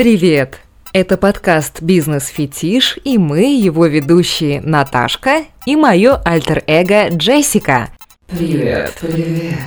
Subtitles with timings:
[0.00, 0.60] Привет!
[0.94, 7.90] Это подкаст «Бизнес-фетиш» и мы, его ведущие Наташка и мое альтер-эго Джессика.
[8.26, 9.58] Привет, привет.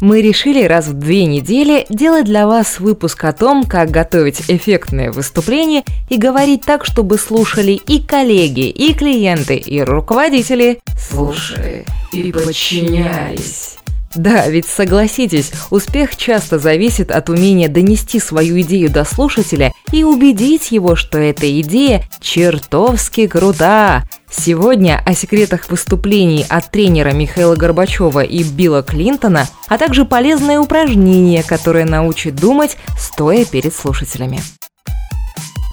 [0.00, 5.12] Мы решили раз в две недели делать для вас выпуск о том, как готовить эффектное
[5.12, 10.80] выступление и говорить так, чтобы слушали и коллеги, и клиенты, и руководители.
[10.98, 13.75] Слушай, и подчинялись.
[14.14, 20.72] Да, ведь согласитесь, успех часто зависит от умения донести свою идею до слушателя и убедить
[20.72, 24.04] его, что эта идея чертовски крута.
[24.30, 31.42] Сегодня о секретах выступлений от тренера Михаила Горбачева и Билла Клинтона, а также полезное упражнение,
[31.42, 34.40] которое научит думать, стоя перед слушателями.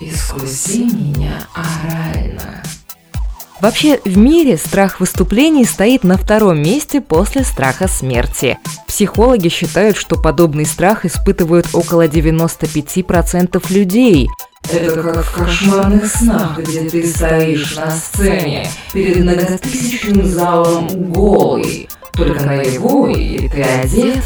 [0.01, 2.61] Искуси меня орально.
[3.63, 8.57] Вообще, в мире страх выступлений стоит на втором месте после страха смерти.
[8.89, 14.27] Психологи считают, что подобный страх испытывают около 95% людей.
[14.69, 21.87] Это как в кошмарных снах, где ты стоишь на сцене перед многотысячным залом голый.
[22.11, 24.25] Только на его и ты одет.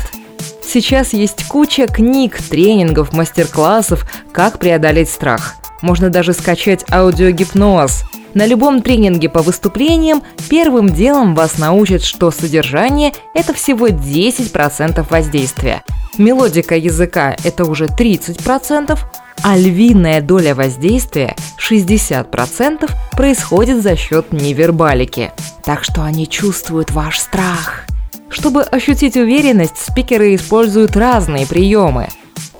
[0.65, 5.53] Сейчас есть куча книг, тренингов, мастер-классов, как преодолеть страх.
[5.81, 8.03] Можно даже скачать аудиогипноз–
[8.37, 15.81] на любом тренинге по выступлениям первым делом вас научат, что содержание– это всего 10% воздействия.
[16.19, 18.95] Мелодика языка– это уже 30%,
[19.41, 25.31] а львиная доля воздействия– 60% происходит за счет невербалики.
[25.63, 27.85] Так что они чувствуют ваш страх.
[28.29, 32.07] Чтобы ощутить уверенность, спикеры используют разные приемы.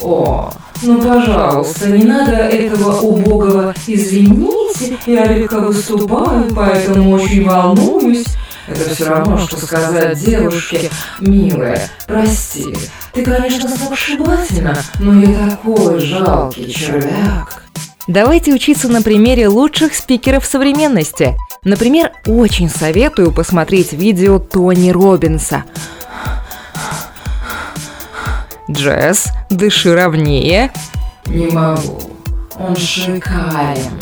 [0.02, 0.52] О,
[0.84, 8.26] ну пожалуйста, не надо этого убогого «извините, я редко выступаю, поэтому очень волнуюсь».
[8.68, 10.90] Это все равно, что сказать девушке,
[11.22, 12.66] милая, прости,
[13.14, 17.64] ты, конечно, сногсшибательна, но я такой жалкий червяк.
[18.08, 21.36] Давайте учиться на примере лучших спикеров современности.
[21.64, 25.64] Например, очень советую посмотреть видео Тони Робинса–
[28.70, 30.72] Джесс, дыши ровнее.
[31.26, 32.02] Не могу.
[32.60, 34.02] Он шикарен.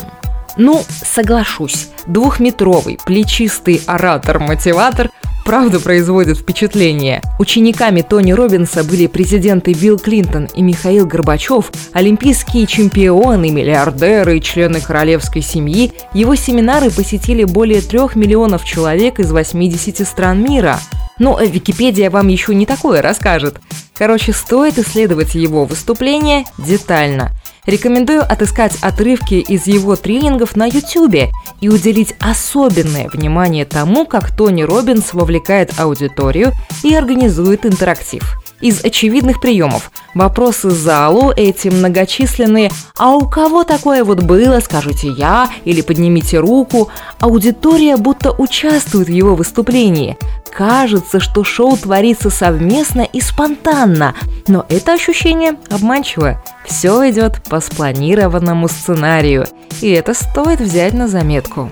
[0.57, 5.09] Ну, соглашусь, двухметровый, плечистый оратор-мотиватор
[5.45, 7.21] правда производит впечатление.
[7.37, 14.81] Учениками Тони Робинса были президенты Билл Клинтон и Михаил Горбачев, олимпийские чемпионы, миллиардеры и члены
[14.81, 15.93] королевской семьи.
[16.13, 20.79] Его семинары посетили более трех миллионов человек из 80 стран мира.
[21.19, 23.61] Но Википедия вам еще не такое расскажет.
[23.97, 27.31] Короче, стоит исследовать его выступление детально.
[27.65, 34.61] Рекомендую отыскать отрывки из его тренингов на YouTube и уделить особенное внимание тому, как Тони
[34.61, 36.51] Робинс вовлекает аудиторию
[36.83, 38.37] и организует интерактив.
[38.61, 44.59] Из очевидных приемов– вопросы залу, эти многочисленные «А у кого такое вот было?
[44.59, 46.89] Скажите я» или «Поднимите руку».
[47.19, 50.17] Аудитория будто участвует в его выступлении
[50.55, 54.15] кажется, что шоу творится совместно и спонтанно,
[54.47, 56.41] но это ощущение обманчиво.
[56.65, 59.47] Все идет по спланированному сценарию,
[59.81, 61.69] и это стоит взять на заметку.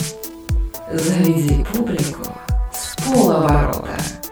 [0.91, 2.27] Заведи публику
[2.73, 4.22] с полоборота.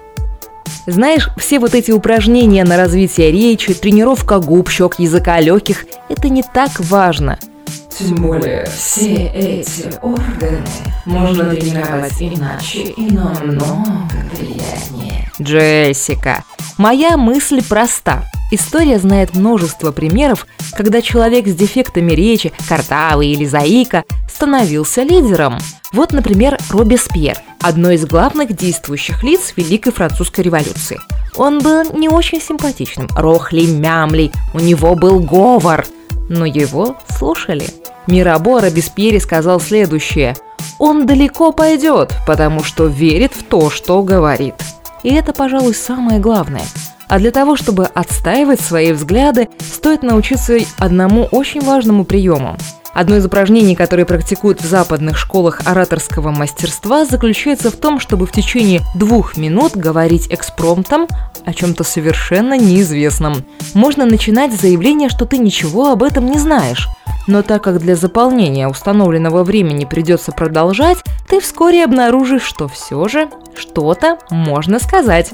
[0.88, 6.44] Знаешь, все вот эти упражнения на развитие речи, тренировка губ, щек, языка, легких– это не
[6.44, 7.38] так важно–
[7.98, 10.66] тем более все эти органы
[11.06, 15.30] можно тренировать иначе и намного приятнее.
[15.42, 16.44] Джессика,
[16.78, 18.24] моя мысль проста.
[18.52, 25.58] История знает множество примеров, когда человек с дефектами речи, картавый или заика, становился лидером.
[25.94, 31.00] Вот, например, Робеспьер, одно из главных действующих лиц Великой Французской революции.
[31.36, 35.86] Он был не очень симпатичным, рохли-мямли, у него был говор,
[36.30, 37.66] но его слушали–
[38.08, 40.36] Мирабо Робеспьере сказал следующее.
[40.80, 44.56] «Он далеко пойдет, потому что верит в то, что говорит».
[45.04, 46.66] И это, пожалуй, самое главное.
[47.08, 52.58] А для того, чтобы отстаивать свои взгляды, стоит научиться одному очень важному приему.
[52.94, 58.32] Одно из упражнений, которые практикуют в западных школах ораторского мастерства, заключается в том, чтобы в
[58.32, 61.08] течение двух минут говорить экспромтом
[61.46, 63.46] о чем-то совершенно неизвестном.
[63.74, 66.88] Можно начинать с заявления, что ты ничего об этом не знаешь–
[67.28, 70.98] но так как для заполнения установленного времени придется продолжать,
[71.30, 75.32] ты вскоре обнаружишь, что все же что-то можно сказать.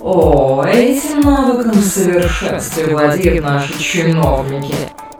[0.00, 4.74] О, этим навыком совершенстве наши чиновники.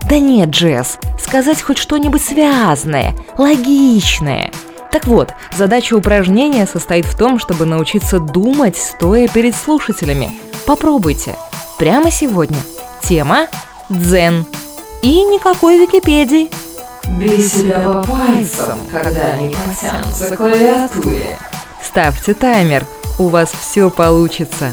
[0.08, 4.50] Да нет, Джесс, сказать хоть что-нибудь связанное, логичное.
[4.90, 10.32] Так вот, задача упражнения состоит в том, чтобы научиться думать, стоя перед слушателями.
[10.66, 11.37] Попробуйте.
[11.78, 12.56] Прямо сегодня.
[13.02, 13.49] Тема–
[13.90, 14.46] дзен.
[15.02, 16.50] И никакой Википедии.
[17.19, 21.38] Бей себя по пальцам, когда они потянутся к клавиатуре.
[21.82, 22.87] Ставьте таймер,
[23.19, 24.72] у вас все получится.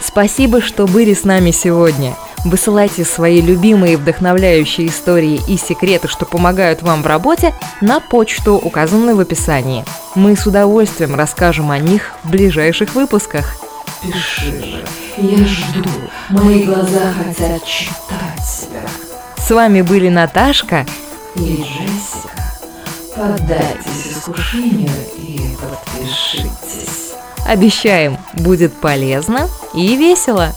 [0.00, 2.14] Спасибо, что были с нами сегодня.
[2.44, 9.16] Высылайте свои любимые вдохновляющие истории и секреты, что помогают вам в работе, на почту, указанную
[9.16, 9.84] в описании.
[10.16, 13.54] Мы с удовольствием расскажем о них в ближайших выпусках.
[14.02, 14.84] Пиши же,
[15.18, 15.88] я жду,
[16.30, 18.82] мои глаза хотят читать тебя.
[19.36, 20.84] С вами были Наташка
[21.36, 22.42] и Джессика.
[23.14, 27.12] Поддайтесь искушению и подпишитесь.
[27.46, 30.52] Обещаем, будет полезно и весело.